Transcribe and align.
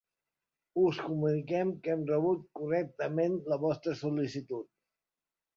Us 0.83 1.01
comuniquem 1.09 1.73
que 1.83 1.93
hem 1.95 2.01
rebut 2.13 2.41
correctament 2.61 3.39
la 3.53 3.61
vostra 3.67 3.97
sol·licitud. 4.01 4.71